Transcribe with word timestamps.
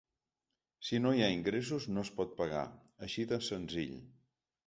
Si 0.87 1.01
no 1.03 1.11
hi 1.17 1.21
ha 1.25 1.29
ingressos, 1.33 1.85
no 1.97 2.05
es 2.09 2.11
pot 2.21 2.33
pagar, 2.41 2.65
així 3.09 3.27
de 3.33 3.39
senzill. 3.51 3.95